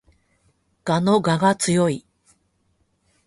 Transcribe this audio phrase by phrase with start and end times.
[0.83, 2.07] 蛾の我が強い